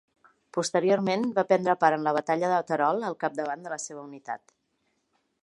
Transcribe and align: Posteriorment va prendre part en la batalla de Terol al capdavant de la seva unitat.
Posteriorment 0.57 1.27
va 1.35 1.43
prendre 1.51 1.75
part 1.83 1.99
en 1.99 2.07
la 2.07 2.15
batalla 2.19 2.49
de 2.55 2.63
Terol 2.73 3.07
al 3.11 3.19
capdavant 3.25 3.69
de 3.69 3.75
la 3.77 3.79
seva 3.87 4.05
unitat. 4.09 4.57